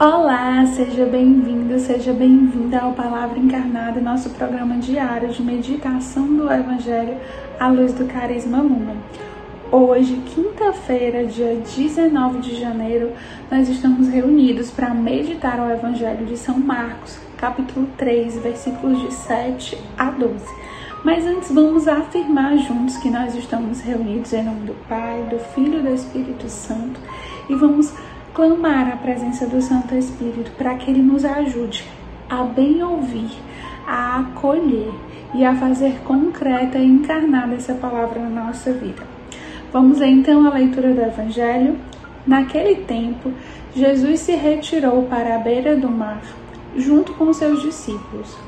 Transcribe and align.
Olá, 0.00 0.64
seja 0.64 1.06
bem-vindo, 1.06 1.76
seja 1.80 2.12
bem-vinda 2.12 2.78
ao 2.78 2.92
Palavra 2.92 3.36
Encarnada, 3.36 4.00
nosso 4.00 4.30
programa 4.30 4.76
diário 4.76 5.28
de 5.30 5.42
meditação 5.42 6.36
do 6.36 6.48
Evangelho 6.48 7.16
à 7.58 7.66
luz 7.66 7.92
do 7.94 8.04
Carisma 8.04 8.62
Lumen. 8.62 8.96
Hoje, 9.72 10.22
quinta-feira, 10.24 11.26
dia 11.26 11.60
19 11.76 12.38
de 12.38 12.60
janeiro, 12.60 13.10
nós 13.50 13.68
estamos 13.68 14.06
reunidos 14.06 14.70
para 14.70 14.94
meditar 14.94 15.58
o 15.58 15.68
Evangelho 15.68 16.26
de 16.26 16.36
São 16.36 16.56
Marcos, 16.60 17.18
capítulo 17.36 17.88
3, 17.96 18.38
versículos 18.38 19.00
de 19.00 19.12
7 19.12 19.76
a 19.98 20.12
12. 20.12 20.46
Mas 21.02 21.26
antes 21.26 21.50
vamos 21.50 21.88
afirmar 21.88 22.56
juntos 22.58 22.96
que 22.98 23.10
nós 23.10 23.34
estamos 23.34 23.80
reunidos 23.80 24.32
em 24.32 24.44
nome 24.44 24.60
do 24.60 24.74
Pai, 24.88 25.26
do 25.28 25.40
Filho 25.40 25.80
e 25.80 25.82
do 25.82 25.92
Espírito 25.92 26.48
Santo 26.48 27.00
e 27.48 27.54
vamos 27.56 27.92
clamar 28.38 28.88
a 28.92 28.96
presença 28.96 29.48
do 29.48 29.60
Santo 29.60 29.96
Espírito 29.96 30.52
para 30.52 30.76
que 30.76 30.88
ele 30.88 31.02
nos 31.02 31.24
ajude 31.24 31.82
a 32.30 32.44
bem 32.44 32.80
ouvir, 32.80 33.32
a 33.84 34.20
acolher 34.20 34.92
e 35.34 35.44
a 35.44 35.56
fazer 35.56 35.98
concreta 36.04 36.78
e 36.78 36.86
encarnada 36.86 37.56
essa 37.56 37.74
palavra 37.74 38.20
na 38.20 38.44
nossa 38.44 38.72
vida. 38.72 39.02
Vamos 39.72 40.00
então 40.00 40.46
à 40.46 40.50
leitura 40.50 40.94
do 40.94 41.00
Evangelho. 41.00 41.80
Naquele 42.24 42.76
tempo, 42.76 43.32
Jesus 43.74 44.20
se 44.20 44.36
retirou 44.36 45.02
para 45.06 45.34
a 45.34 45.38
beira 45.38 45.74
do 45.74 45.90
mar, 45.90 46.22
junto 46.76 47.14
com 47.14 47.32
seus 47.32 47.60
discípulos. 47.60 48.38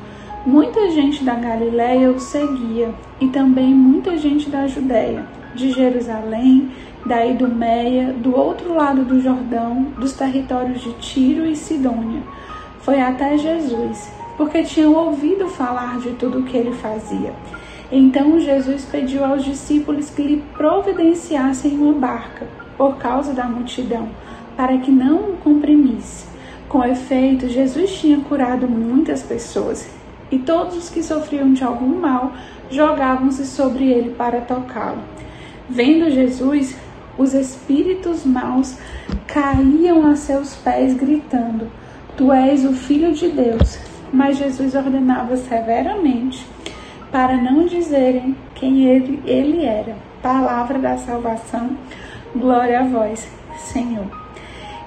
Muita 0.47 0.89
gente 0.93 1.25
da 1.25 1.35
Galiléia 1.35 2.13
o 2.13 2.21
seguia 2.21 2.95
e 3.21 3.27
também 3.27 3.75
muita 3.75 4.17
gente 4.17 4.49
da 4.49 4.69
Judéia, 4.69 5.27
de 5.53 5.73
Jerusalém, 5.73 6.71
da 7.05 7.25
Idumeia, 7.25 8.13
do 8.13 8.37
outro 8.37 8.75
lado 8.75 9.05
do 9.05 9.21
Jordão, 9.21 9.85
dos 9.99 10.13
territórios 10.13 10.81
de 10.81 10.93
Tiro 10.95 11.47
e 11.47 11.57
Sidônia. 11.57 12.23
Foi 12.81 13.01
até 13.01 13.37
Jesus, 13.37 14.11
porque 14.37 14.63
tinham 14.63 14.95
ouvido 14.95 15.49
falar 15.49 15.99
de 15.99 16.11
tudo 16.11 16.41
o 16.41 16.43
que 16.43 16.57
ele 16.57 16.73
fazia. 16.73 17.33
Então 17.93 18.39
Jesus 18.39 18.85
pediu 18.85 19.25
aos 19.25 19.45
discípulos 19.45 20.11
que 20.11 20.23
lhe 20.23 20.45
providenciassem 20.57 21.77
uma 21.77 21.93
barca, 21.93 22.47
por 22.77 22.97
causa 22.97 23.33
da 23.33 23.45
multidão, 23.45 24.09
para 24.57 24.79
que 24.79 24.91
não 24.91 25.31
o 25.31 25.37
comprimisse. 25.39 26.27
Com 26.69 26.85
efeito, 26.85 27.49
Jesus 27.49 27.99
tinha 27.99 28.21
curado 28.21 28.69
muitas 28.69 29.23
pessoas, 29.23 29.91
e 30.31 30.39
todos 30.39 30.77
os 30.77 30.89
que 30.89 31.03
sofriam 31.03 31.53
de 31.53 31.65
algum 31.65 31.99
mal 32.01 32.33
jogavam-se 32.71 33.45
sobre 33.45 33.91
ele 33.91 34.11
para 34.11 34.41
tocá-lo. 34.41 35.01
Vendo 35.69 36.11
Jesus, 36.11 36.77
os 37.21 37.35
espíritos 37.35 38.25
maus 38.25 38.79
caíam 39.27 40.07
a 40.07 40.17
seus 40.17 40.55
pés, 40.57 40.95
gritando: 40.95 41.71
Tu 42.17 42.33
és 42.33 42.65
o 42.65 42.73
Filho 42.73 43.13
de 43.13 43.29
Deus. 43.29 43.79
Mas 44.13 44.39
Jesus 44.39 44.75
ordenava 44.75 45.37
severamente 45.37 46.45
para 47.13 47.37
não 47.37 47.67
dizerem 47.67 48.35
quem 48.55 48.87
ele, 48.87 49.23
ele 49.25 49.65
era. 49.65 49.95
Palavra 50.21 50.79
da 50.79 50.97
salvação, 50.97 51.77
glória 52.35 52.81
a 52.81 52.85
vós, 52.85 53.31
Senhor. 53.57 54.07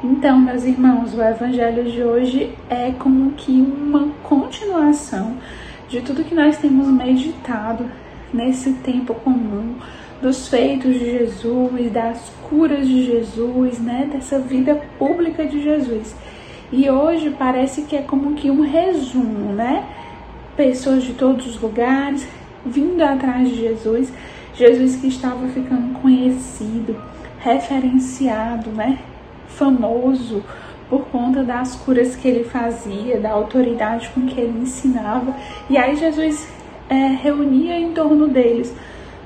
Então, 0.03 0.37
meus 0.37 0.65
irmãos, 0.65 1.13
o 1.13 1.21
evangelho 1.21 1.89
de 1.89 2.03
hoje 2.03 2.53
é 2.69 2.91
como 2.99 3.31
que 3.31 3.51
uma 3.51 4.09
continuação 4.23 5.37
de 5.87 6.01
tudo 6.01 6.25
que 6.25 6.35
nós 6.35 6.57
temos 6.57 6.87
meditado 6.87 7.89
nesse 8.33 8.73
tempo 8.73 9.13
comum 9.13 9.75
dos 10.23 10.47
feitos 10.47 10.93
de 10.93 11.11
Jesus, 11.11 11.91
das 11.91 12.31
curas 12.49 12.87
de 12.87 13.05
Jesus, 13.05 13.77
né, 13.77 14.09
dessa 14.09 14.39
vida 14.39 14.81
pública 14.97 15.45
de 15.45 15.61
Jesus. 15.61 16.15
E 16.71 16.89
hoje 16.89 17.35
parece 17.37 17.81
que 17.81 17.95
é 17.95 18.01
como 18.01 18.33
que 18.33 18.49
um 18.49 18.61
resumo, 18.61 19.51
né? 19.51 19.85
Pessoas 20.55 21.03
de 21.03 21.13
todos 21.13 21.45
os 21.45 21.61
lugares 21.61 22.25
vindo 22.65 23.01
atrás 23.01 23.49
de 23.49 23.55
Jesus, 23.55 24.11
Jesus 24.55 24.95
que 24.95 25.07
estava 25.07 25.45
ficando 25.49 25.99
conhecido, 25.99 26.95
referenciado, 27.39 28.71
né? 28.71 28.99
Famoso 29.49 30.41
por 30.89 31.05
conta 31.07 31.43
das 31.43 31.75
curas 31.75 32.15
que 32.15 32.27
ele 32.27 32.45
fazia, 32.45 33.19
da 33.19 33.31
autoridade 33.31 34.09
com 34.15 34.25
que 34.25 34.39
ele 34.39 34.61
ensinava. 34.61 35.35
E 35.69 35.77
aí 35.77 35.95
Jesus 35.95 36.47
é, 36.89 37.07
reunia 37.07 37.77
em 37.77 37.91
torno 37.91 38.27
deles 38.27 38.73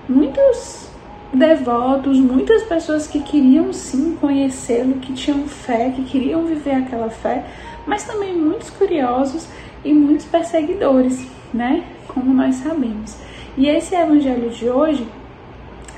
muitos 0.10 0.87
devotos, 1.34 2.20
muitas 2.20 2.64
pessoas 2.64 3.08
que 3.08 3.20
queriam 3.20 3.74
sim 3.74 4.16
conhecê-lo, 4.20 4.96
que 4.96 5.14
tinham 5.14 5.48
fé, 5.48 5.92
que 5.96 6.04
queriam 6.04 6.46
viver 6.46 6.72
aquela 6.72 7.10
fé, 7.10 7.46
mas 7.86 8.04
também 8.04 8.36
muitos 8.36 8.70
curiosos 8.70 9.48
e 9.84 9.94
muitos 9.94 10.26
perseguidores, 10.26 11.28
né? 11.54 11.84
Como 12.08 12.34
nós 12.34 12.56
sabemos. 12.56 13.18
E 13.58 13.68
esse 13.68 13.96
evangelho 13.96 14.50
de 14.50 14.70
hoje, 14.70 15.08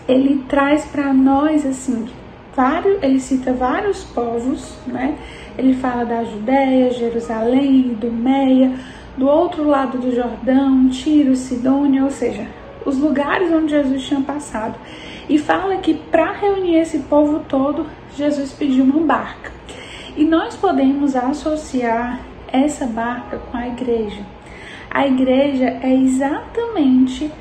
ele 0.07 0.43
traz 0.47 0.85
para 0.85 1.13
nós 1.13 1.65
assim, 1.65 2.07
vários, 2.55 3.01
ele 3.03 3.19
cita 3.19 3.53
vários 3.53 4.03
povos, 4.03 4.75
né? 4.87 5.15
Ele 5.57 5.73
fala 5.75 6.05
da 6.05 6.23
Judéia, 6.23 6.91
Jerusalém, 6.91 7.91
Idumeia, 7.91 8.71
do 9.17 9.27
outro 9.27 9.67
lado 9.67 9.97
do 9.97 10.15
Jordão, 10.15 10.89
Tiro, 10.89 11.35
Sidônia, 11.35 12.03
ou 12.03 12.09
seja, 12.09 12.47
os 12.85 12.97
lugares 12.97 13.51
onde 13.51 13.71
Jesus 13.71 14.03
tinha 14.03 14.21
passado. 14.21 14.75
E 15.27 15.37
fala 15.37 15.77
que 15.77 15.93
para 15.93 16.31
reunir 16.31 16.77
esse 16.77 16.99
povo 16.99 17.41
todo, 17.47 17.85
Jesus 18.15 18.51
pediu 18.51 18.83
uma 18.83 19.01
barca. 19.01 19.51
E 20.17 20.25
nós 20.25 20.55
podemos 20.55 21.15
associar 21.15 22.19
essa 22.51 22.85
barca 22.85 23.37
com 23.37 23.57
a 23.57 23.67
igreja. 23.67 24.21
A 24.89 25.07
igreja 25.07 25.79
é 25.83 25.93
exatamente 25.93 27.31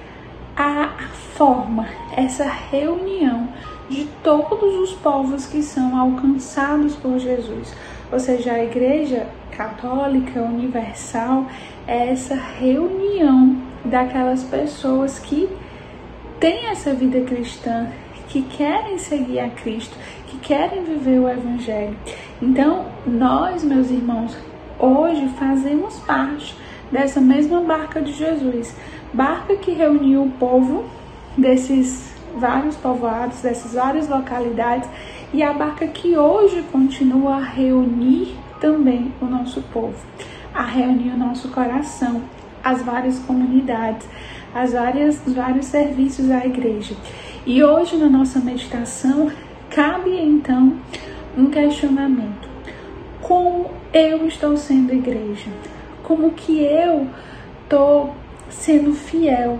a 0.54 0.91
forma, 1.34 1.87
essa 2.15 2.44
reunião 2.44 3.48
de 3.88 4.04
todos 4.22 4.75
os 4.77 4.93
povos 4.93 5.47
que 5.47 5.62
são 5.62 5.98
alcançados 5.98 6.94
por 6.97 7.19
Jesus. 7.19 7.75
Ou 8.12 8.21
seja, 8.21 8.53
a 8.53 8.65
igreja 8.65 9.27
católica 9.50 10.41
universal 10.41 11.47
é 11.87 12.10
essa 12.10 12.34
reunião 12.34 13.67
daquelas 13.84 14.43
pessoas 14.44 15.19
que 15.19 15.49
têm 16.41 16.66
essa 16.66 16.93
vida 16.93 17.21
cristã, 17.22 17.89
que 18.28 18.43
querem 18.43 18.99
seguir 18.99 19.41
a 19.41 19.49
Cristo, 19.50 19.97
que 20.27 20.39
querem 20.39 20.84
viver 20.84 21.19
o 21.19 21.28
Evangelho. 21.28 21.97
Então, 22.41 22.87
nós, 23.06 23.65
meus 23.65 23.91
irmãos, 23.91 24.37
hoje 24.78 25.28
fazemos 25.39 25.99
parte 26.00 26.55
dessa 26.93 27.21
mesma 27.21 27.61
barca 27.61 28.00
de 28.00 28.12
Jesus 28.12 28.75
barca 29.12 29.56
que 29.56 29.72
reuniu 29.72 30.25
o 30.25 30.31
povo 30.31 30.84
desses 31.37 32.15
vários 32.37 32.77
povoados, 32.77 33.41
dessas 33.41 33.75
várias 33.75 34.09
localidades, 34.09 34.89
e 35.33 35.43
a 35.43 35.53
barca 35.53 35.87
que 35.87 36.16
hoje 36.16 36.65
continua 36.71 37.37
a 37.37 37.45
reunir 37.45 38.34
também 38.60 39.12
o 39.21 39.25
nosso 39.25 39.62
povo, 39.72 39.97
a 40.55 40.62
reunir 40.62 41.10
o 41.10 41.16
nosso 41.16 41.49
coração, 41.49 42.22
as 42.62 42.82
várias 42.82 43.19
comunidades, 43.20 44.06
as 44.54 44.72
várias, 44.72 45.20
os 45.26 45.34
vários 45.34 45.66
serviços 45.66 46.26
da 46.26 46.44
igreja. 46.44 46.94
E 47.46 47.62
hoje 47.62 47.96
na 47.96 48.08
nossa 48.08 48.38
meditação 48.41 49.30
cabe 49.70 50.10
então 50.19 50.74
um 51.36 51.47
questionamento: 51.47 52.48
como 53.20 53.70
eu 53.92 54.26
estou 54.26 54.56
sendo 54.56 54.92
igreja? 54.92 55.50
Como 56.02 56.30
que 56.32 56.60
eu 56.60 57.06
estou 57.62 58.14
sendo 58.48 58.94
fiel? 58.94 59.58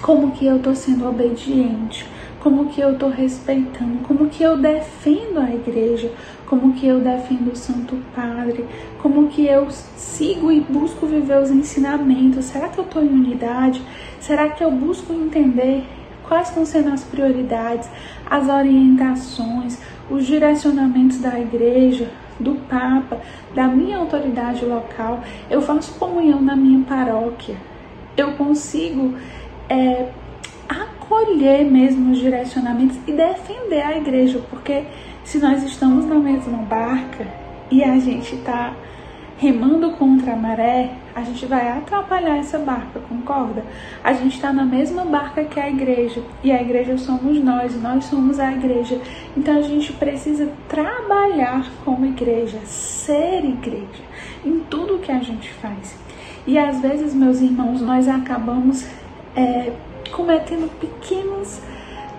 Como 0.00 0.32
que 0.32 0.46
eu 0.46 0.56
estou 0.56 0.74
sendo 0.74 1.08
obediente? 1.08 2.06
Como 2.42 2.66
que 2.66 2.80
eu 2.80 2.92
estou 2.92 3.08
respeitando? 3.08 3.98
Como 4.06 4.28
que 4.28 4.42
eu 4.42 4.56
defendo 4.56 5.38
a 5.38 5.50
igreja? 5.50 6.10
como 6.52 6.74
que 6.74 6.86
eu 6.86 7.00
defendo 7.00 7.50
o 7.50 7.56
Santo 7.56 7.96
Padre, 8.14 8.66
como 9.00 9.28
que 9.28 9.46
eu 9.46 9.70
sigo 9.70 10.52
e 10.52 10.60
busco 10.60 11.06
viver 11.06 11.38
os 11.38 11.50
ensinamentos. 11.50 12.44
Será 12.44 12.68
que 12.68 12.76
eu 12.76 12.84
estou 12.84 13.02
em 13.02 13.08
unidade? 13.08 13.80
Será 14.20 14.50
que 14.50 14.62
eu 14.62 14.70
busco 14.70 15.14
entender 15.14 15.82
quais 16.28 16.48
estão 16.48 16.66
sendo 16.66 16.92
as 16.92 17.02
prioridades, 17.04 17.88
as 18.28 18.50
orientações, 18.50 19.80
os 20.10 20.26
direcionamentos 20.26 21.20
da 21.20 21.40
igreja, 21.40 22.10
do 22.38 22.56
Papa, 22.68 23.18
da 23.54 23.66
minha 23.66 23.96
autoridade 23.96 24.62
local? 24.66 25.20
Eu 25.48 25.62
faço 25.62 25.94
comunhão 25.94 26.42
na 26.42 26.54
minha 26.54 26.84
paróquia. 26.84 27.56
Eu 28.14 28.32
consigo 28.32 29.14
é, 29.70 30.10
acolher 31.32 31.64
mesmo 31.64 32.12
os 32.12 32.18
direcionamentos 32.18 32.98
e 33.06 33.12
defender 33.12 33.80
a 33.80 33.96
igreja, 33.96 34.38
porque 34.50 34.84
se 35.24 35.38
nós 35.38 35.62
estamos 35.62 36.04
na 36.04 36.16
mesma 36.16 36.58
barca 36.58 37.26
e 37.70 37.82
a 37.82 37.98
gente 37.98 38.34
está 38.34 38.74
remando 39.38 39.92
contra 39.92 40.34
a 40.34 40.36
maré, 40.36 40.90
a 41.14 41.22
gente 41.22 41.46
vai 41.46 41.68
atrapalhar 41.68 42.36
essa 42.36 42.58
barca, 42.58 43.00
concorda? 43.08 43.64
A 44.04 44.12
gente 44.12 44.36
está 44.36 44.52
na 44.52 44.64
mesma 44.64 45.04
barca 45.04 45.42
que 45.44 45.58
a 45.58 45.68
igreja 45.68 46.22
e 46.44 46.52
a 46.52 46.60
igreja 46.60 46.96
somos 46.98 47.42
nós, 47.42 47.80
nós 47.80 48.04
somos 48.04 48.38
a 48.38 48.52
igreja. 48.52 49.00
Então 49.36 49.56
a 49.56 49.62
gente 49.62 49.92
precisa 49.94 50.48
trabalhar 50.68 51.66
como 51.84 52.06
igreja, 52.06 52.58
ser 52.66 53.44
igreja 53.44 54.02
em 54.44 54.60
tudo 54.60 54.98
que 54.98 55.10
a 55.10 55.20
gente 55.20 55.50
faz. 55.54 55.96
E 56.46 56.58
às 56.58 56.80
vezes, 56.80 57.14
meus 57.14 57.40
irmãos, 57.40 57.80
nós 57.80 58.08
acabamos 58.08 58.86
é, 59.34 59.72
cometendo 60.12 60.70
pequenos, 60.78 61.60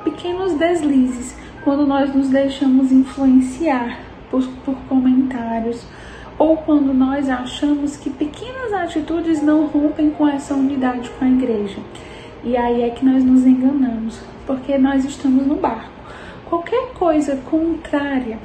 pequenos 0.03 0.53
deslizes 0.53 1.35
quando 1.63 1.87
nós 1.87 2.13
nos 2.13 2.29
deixamos 2.29 2.91
influenciar 2.91 3.99
por, 4.29 4.45
por 4.65 4.75
comentários 4.89 5.85
ou 6.37 6.57
quando 6.57 6.93
nós 6.93 7.29
achamos 7.29 7.95
que 7.95 8.09
pequenas 8.09 8.73
atitudes 8.73 9.41
não 9.41 9.67
rompem 9.67 10.09
com 10.09 10.27
essa 10.27 10.53
unidade 10.53 11.09
com 11.11 11.25
a 11.25 11.29
igreja. 11.29 11.77
E 12.43 12.57
aí 12.57 12.81
é 12.81 12.89
que 12.89 13.05
nós 13.05 13.23
nos 13.23 13.45
enganamos, 13.45 14.19
porque 14.45 14.77
nós 14.77 15.05
estamos 15.05 15.45
no 15.45 15.55
barco. 15.55 15.91
Qualquer 16.49 16.89
coisa 16.93 17.37
contrária, 17.49 18.37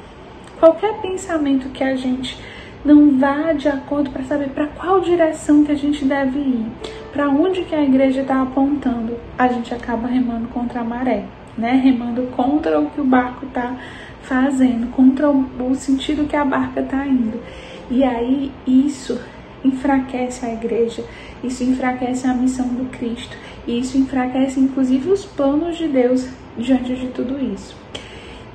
qualquer 0.59 1.01
pensamento 1.01 1.69
que 1.69 1.83
a 1.83 1.95
gente 1.95 2.39
não 2.85 3.19
vá 3.19 3.51
de 3.51 3.67
acordo 3.67 4.09
para 4.09 4.23
saber 4.23 4.49
para 4.49 4.67
qual 4.67 5.01
direção 5.01 5.65
que 5.65 5.71
a 5.71 5.75
gente 5.75 6.05
deve 6.05 6.39
ir, 6.39 6.65
para 7.11 7.29
onde 7.29 7.63
que 7.63 7.75
a 7.75 7.83
igreja 7.83 8.21
está 8.21 8.41
apontando, 8.41 9.17
a 9.37 9.47
gente 9.47 9.73
acaba 9.73 10.07
remando 10.07 10.47
contra 10.49 10.81
a 10.81 10.83
maré, 10.83 11.25
né? 11.57 11.73
Remando 11.73 12.23
contra 12.35 12.79
o 12.79 12.89
que 12.89 13.01
o 13.01 13.05
barco 13.05 13.45
está 13.45 13.75
fazendo, 14.21 14.91
contra 14.91 15.29
o 15.29 15.75
sentido 15.75 16.27
que 16.27 16.35
a 16.35 16.45
barca 16.45 16.81
está 16.81 17.05
indo. 17.05 17.39
E 17.89 18.03
aí 18.03 18.51
isso 18.67 19.19
enfraquece 19.63 20.45
a 20.45 20.53
igreja, 20.53 21.03
isso 21.43 21.63
enfraquece 21.63 22.27
a 22.27 22.33
missão 22.33 22.67
do 22.67 22.89
Cristo, 22.89 23.35
e 23.67 23.79
isso 23.79 23.97
enfraquece 23.97 24.59
inclusive 24.59 25.09
os 25.09 25.25
planos 25.25 25.77
de 25.77 25.87
Deus 25.87 26.29
diante 26.57 26.95
de 26.95 27.07
tudo 27.07 27.43
isso. 27.43 27.75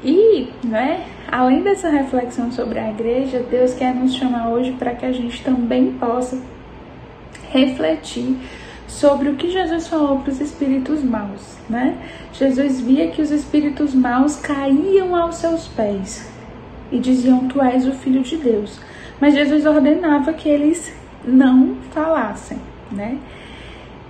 E, 0.03 0.49
né, 0.63 1.05
além 1.33 1.63
dessa 1.63 1.89
reflexão 1.89 2.53
sobre 2.53 2.79
a 2.79 2.91
igreja, 2.91 3.45
Deus 3.51 3.75
quer 3.75 3.95
nos 3.95 4.15
chamar 4.15 4.51
hoje 4.51 4.73
para 4.73 4.95
que 4.95 5.07
a 5.07 5.13
gente 5.13 5.43
também 5.43 5.93
possa 5.93 6.39
refletir 7.55 8.37
sobre 8.89 9.31
o 9.31 9.37
que 9.37 9.51
Jesus 9.51 9.87
falou 9.87 10.19
para 10.19 10.33
os 10.33 10.41
espíritos 10.41 11.03
maus, 11.03 11.57
né? 11.71 11.97
Jesus 12.33 12.81
via 12.81 13.09
que 13.09 13.23
os 13.23 13.31
espíritos 13.31 13.95
maus 13.95 14.37
caíam 14.37 15.15
aos 15.15 15.37
seus 15.37 15.69
pés 15.69 16.29
e 16.91 16.99
diziam: 16.99 17.49
Tu 17.49 17.63
és 17.63 17.87
o 17.87 17.93
filho 17.93 18.23
de 18.23 18.37
Deus. 18.37 18.79
Mas 19.21 19.35
Jesus 19.35 19.65
ordenava 19.65 20.33
que 20.33 20.49
eles 20.49 20.93
não 21.25 21.77
falassem, 21.93 22.59
né? 22.91 23.19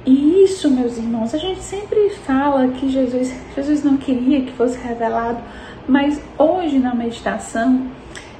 E 0.06 0.42
isso, 0.42 0.70
meus 0.70 0.98
irmãos, 0.98 1.34
a 1.34 1.38
gente 1.38 1.60
sempre 1.60 2.10
fala 2.26 2.68
que 2.68 2.90
Jesus, 2.90 3.34
Jesus 3.54 3.84
não 3.84 3.96
queria 3.96 4.42
que 4.42 4.52
fosse 4.52 4.78
revelado, 4.78 5.38
mas 5.86 6.20
hoje 6.38 6.78
na 6.78 6.94
meditação 6.94 7.86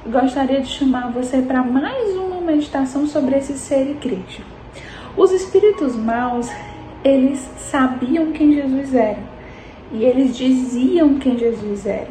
gostaria 0.05 0.61
de 0.61 0.67
chamar 0.67 1.11
você 1.11 1.41
para 1.41 1.63
mais 1.63 2.15
uma 2.15 2.41
meditação 2.41 3.07
sobre 3.07 3.37
esse 3.37 3.57
ser 3.57 3.89
igreja. 3.89 4.54
Os 5.17 5.31
espíritos 5.31 5.95
maus, 5.95 6.49
eles 7.03 7.39
sabiam 7.57 8.31
quem 8.31 8.53
Jesus 8.53 8.93
era 8.93 9.35
e 9.91 10.03
eles 10.03 10.35
diziam 10.35 11.17
quem 11.19 11.37
Jesus 11.37 11.85
era, 11.85 12.09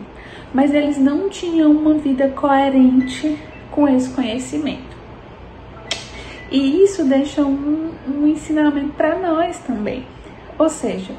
mas 0.55 0.73
eles 0.73 0.97
não 0.97 1.29
tinham 1.29 1.71
uma 1.73 1.95
vida 1.95 2.29
coerente 2.29 3.39
com 3.71 3.87
esse 3.87 4.09
conhecimento. 4.11 4.95
E 6.51 6.83
isso 6.83 7.05
deixa 7.05 7.43
um, 7.43 7.91
um 8.09 8.27
ensinamento 8.27 8.95
para 8.95 9.19
nós 9.19 9.59
também. 9.59 10.07
Ou 10.59 10.69
seja, 10.69 11.13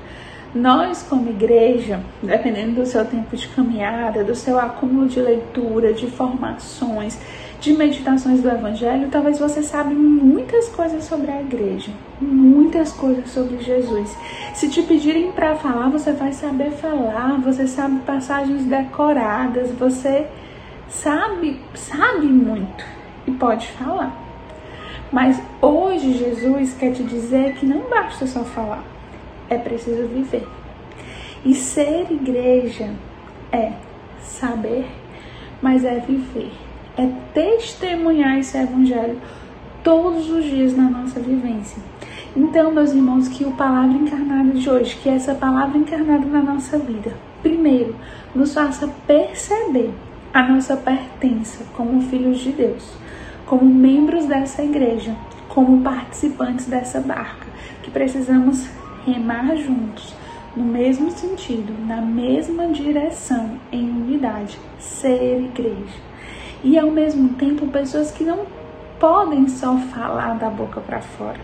nós, 0.56 1.04
como 1.04 1.30
igreja, 1.30 2.00
dependendo 2.24 2.76
do 2.76 2.86
seu 2.86 3.04
tempo 3.04 3.36
de 3.36 3.48
caminhada, 3.50 4.24
do 4.24 4.34
seu 4.34 4.58
acúmulo 4.58 5.08
de 5.08 5.20
leitura, 5.20 5.94
de 5.94 6.08
formações, 6.08 7.20
de 7.60 7.74
meditações 7.74 8.42
do 8.42 8.50
Evangelho, 8.50 9.10
talvez 9.10 9.40
você 9.40 9.63
saiba 9.63 9.90
muitas 9.90 10.69
coisas 10.69 11.04
sobre 11.06 11.31
a 11.31 11.42
igreja, 11.42 11.92
muitas 12.19 12.92
coisas 12.92 13.30
sobre 13.30 13.57
Jesus. 13.63 14.16
Se 14.54 14.69
te 14.69 14.81
pedirem 14.84 15.31
para 15.31 15.56
falar, 15.56 15.90
você 15.90 16.12
vai 16.12 16.31
saber 16.31 16.72
falar, 16.72 17.40
você 17.42 17.68
sabe 17.68 18.00
passagens 18.02 18.66
decoradas, 18.66 19.72
você 19.72 20.28
sabe, 20.90 21.60
sabe 21.74 22.28
muito 22.28 22.86
e 23.28 23.31
pode 23.31 23.68
falar. 23.69 24.16
Mas 25.12 25.42
hoje 25.62 26.13
Jesus 26.13 26.74
quer 26.74 26.92
te 26.92 27.04
dizer 27.04 27.54
que 27.56 27.66
não 27.66 27.81
basta 27.90 28.28
só 28.28 28.44
falar, 28.44 28.84
é 29.50 29.57
preciso 29.57 30.07
viver. 30.07 30.48
E 31.46 31.54
ser 31.54 32.12
igreja 32.12 32.90
é 33.52 33.72
saber, 34.19 34.86
mas 35.62 35.86
é 35.86 36.00
viver, 36.00 36.52
é 36.97 37.09
testemunhar 37.33 38.38
esse 38.38 38.57
evangelho 38.57 39.19
todos 39.83 40.30
os 40.30 40.44
dias 40.45 40.75
na 40.75 40.89
nossa 40.89 41.19
vivência. 41.19 41.81
Então, 42.36 42.71
meus 42.71 42.92
irmãos, 42.92 43.27
que 43.27 43.45
o 43.45 43.51
palavra 43.51 43.95
encarnada 43.95 44.50
de 44.51 44.69
hoje, 44.69 44.97
que 44.97 45.07
essa 45.07 45.36
palavra 45.36 45.77
encarnada 45.77 46.25
na 46.25 46.42
nossa 46.42 46.77
vida, 46.77 47.13
primeiro, 47.42 47.95
nos 48.33 48.53
faça 48.53 48.88
perceber 49.07 49.92
a 50.33 50.44
nossa 50.44 50.75
pertença 50.75 51.63
como 51.75 52.01
filhos 52.01 52.39
de 52.39 52.51
Deus, 52.51 52.83
como 53.45 53.63
membros 53.63 54.25
dessa 54.25 54.63
igreja, 54.63 55.15
como 55.47 55.81
participantes 55.81 56.65
dessa 56.65 57.00
barca, 57.00 57.45
que 57.83 57.92
precisamos 57.92 58.68
remar 59.06 59.56
juntos, 59.56 60.13
no 60.56 60.63
mesmo 60.65 61.12
sentido, 61.12 61.74
na 61.86 62.01
mesma 62.01 62.68
direção, 62.68 63.59
em 63.71 63.89
unidade, 63.89 64.59
ser 64.80 65.42
igreja. 65.42 66.15
E 66.66 66.80
ao 66.80 66.90
mesmo 66.90 67.30
tempo, 67.36 67.68
pessoas 67.68 68.10
que 68.10 68.24
não 68.24 68.48
podem 69.00 69.48
só 69.48 69.78
falar 69.78 70.34
da 70.40 70.50
boca 70.50 70.82
para 70.82 71.00
fora. 71.00 71.40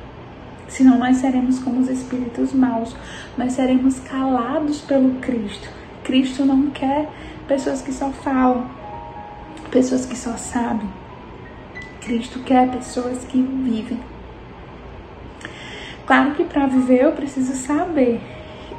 Senão 0.67 0.97
nós 0.97 1.17
seremos 1.17 1.59
como 1.59 1.79
os 1.79 1.89
espíritos 1.89 2.51
maus, 2.51 2.95
nós 3.37 3.53
seremos 3.53 3.99
calados 3.99 4.81
pelo 4.81 5.19
Cristo. 5.19 5.69
Cristo 6.03 6.43
não 6.43 6.71
quer 6.71 7.07
pessoas 7.47 7.83
que 7.83 7.93
só 7.93 8.09
falam, 8.09 8.65
pessoas 9.69 10.07
que 10.07 10.17
só 10.17 10.35
sabem. 10.37 10.89
Cristo 12.01 12.39
quer 12.39 12.71
pessoas 12.71 13.23
que 13.25 13.39
vivem. 13.39 13.99
Claro 16.07 16.31
que 16.31 16.45
para 16.45 16.65
viver 16.65 17.03
eu 17.03 17.11
preciso 17.11 17.53
saber. 17.53 18.19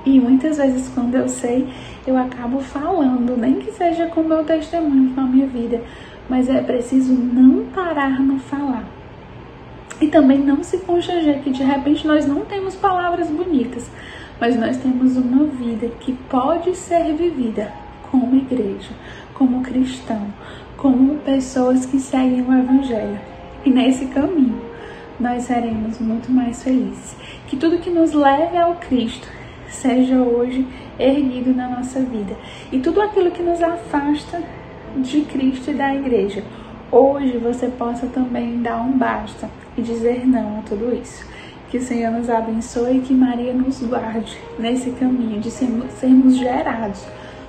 E 0.04 0.18
muitas 0.18 0.56
vezes 0.56 0.88
quando 0.92 1.14
eu 1.14 1.28
sei, 1.28 1.72
eu 2.04 2.16
acabo 2.16 2.58
falando, 2.60 3.36
nem 3.36 3.60
que 3.60 3.70
seja 3.70 4.06
com 4.08 4.22
o 4.22 4.28
meu 4.28 4.42
testemunho 4.42 5.14
na 5.14 5.22
minha 5.22 5.46
vida, 5.46 5.80
mas 6.28 6.48
é 6.48 6.60
preciso 6.60 7.12
não 7.12 7.66
parar 7.66 8.20
no 8.20 8.38
falar. 8.38 8.84
E 10.00 10.08
também 10.08 10.38
não 10.38 10.62
se 10.62 10.78
constranger 10.78 11.40
que 11.42 11.50
de 11.50 11.62
repente 11.62 12.06
nós 12.06 12.26
não 12.26 12.40
temos 12.40 12.74
palavras 12.74 13.28
bonitas, 13.28 13.90
mas 14.40 14.56
nós 14.56 14.76
temos 14.76 15.16
uma 15.16 15.44
vida 15.44 15.88
que 16.00 16.12
pode 16.28 16.74
ser 16.76 17.14
vivida 17.14 17.72
como 18.10 18.36
igreja, 18.36 18.90
como 19.34 19.62
cristão, 19.62 20.26
como 20.76 21.18
pessoas 21.18 21.86
que 21.86 21.98
seguem 22.00 22.42
o 22.42 22.52
Evangelho. 22.52 23.20
E 23.64 23.70
nesse 23.70 24.06
caminho 24.06 24.60
nós 25.20 25.44
seremos 25.44 26.00
muito 26.00 26.30
mais 26.32 26.62
felizes. 26.62 27.16
Que 27.46 27.56
tudo 27.56 27.78
que 27.78 27.90
nos 27.90 28.12
leve 28.12 28.56
ao 28.56 28.74
Cristo 28.74 29.28
seja 29.68 30.16
hoje 30.16 30.66
erguido 30.98 31.54
na 31.54 31.68
nossa 31.68 32.00
vida. 32.00 32.36
E 32.72 32.78
tudo 32.78 33.00
aquilo 33.00 33.30
que 33.30 33.42
nos 33.42 33.62
afasta 33.62 34.42
de 34.98 35.22
Cristo 35.22 35.70
e 35.70 35.74
da 35.74 35.94
igreja, 35.94 36.42
hoje 36.90 37.38
você 37.38 37.68
possa 37.68 38.06
também 38.06 38.60
dar 38.60 38.82
um 38.82 38.96
basta 38.96 39.48
e 39.76 39.82
dizer 39.82 40.26
não 40.26 40.58
a 40.58 40.62
tudo 40.62 40.94
isso. 40.94 41.24
Que 41.70 41.78
o 41.78 41.82
Senhor 41.82 42.12
nos 42.12 42.28
abençoe 42.28 42.98
e 42.98 43.00
que 43.00 43.14
Maria 43.14 43.54
nos 43.54 43.82
guarde 43.82 44.38
nesse 44.58 44.90
caminho 44.90 45.40
de 45.40 45.50
sermos 45.50 46.36
gerados 46.36 47.04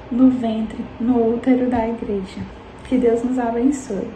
no 0.09 0.29
ventre, 0.29 0.79
no 0.99 1.35
útero 1.35 1.69
da 1.69 1.87
igreja. 1.87 2.39
Que 2.87 2.97
Deus 2.97 3.23
nos 3.23 3.37
abençoe. 3.37 4.07